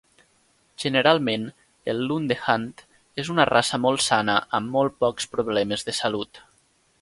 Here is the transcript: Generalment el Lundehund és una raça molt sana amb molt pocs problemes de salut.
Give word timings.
Generalment 0.83 1.43
el 1.93 1.99
Lundehund 2.11 2.81
és 3.25 3.29
una 3.35 3.45
raça 3.51 3.81
molt 3.85 4.05
sana 4.07 4.39
amb 4.61 4.75
molt 4.79 4.97
pocs 5.05 5.29
problemes 5.37 5.87
de 5.91 5.97
salut. 6.01 6.43